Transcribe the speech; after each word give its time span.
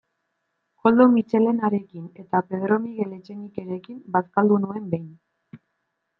Koldo 0.85 1.03
Mitxelenarekin 1.17 2.07
eta 2.23 2.41
Pedro 2.47 2.79
Miguel 2.87 3.13
Etxenikerekin 3.19 4.01
bazkaldu 4.17 4.61
nuen 4.65 4.91
behin. 4.97 5.15